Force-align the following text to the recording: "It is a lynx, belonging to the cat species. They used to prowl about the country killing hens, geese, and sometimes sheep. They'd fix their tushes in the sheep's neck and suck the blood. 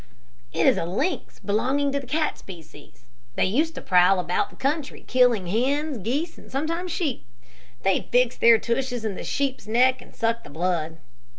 "It 0.51 0.65
is 0.65 0.77
a 0.77 0.85
lynx, 0.87 1.37
belonging 1.37 1.91
to 1.91 1.99
the 1.99 2.07
cat 2.07 2.35
species. 2.39 3.05
They 3.35 3.45
used 3.45 3.75
to 3.75 3.83
prowl 3.83 4.19
about 4.19 4.49
the 4.49 4.55
country 4.55 5.05
killing 5.07 5.45
hens, 5.45 5.99
geese, 5.99 6.39
and 6.39 6.51
sometimes 6.51 6.91
sheep. 6.91 7.23
They'd 7.83 8.09
fix 8.11 8.35
their 8.35 8.57
tushes 8.57 9.05
in 9.05 9.13
the 9.13 9.23
sheep's 9.23 9.67
neck 9.67 10.01
and 10.01 10.15
suck 10.15 10.43
the 10.43 10.49
blood. 10.49 10.97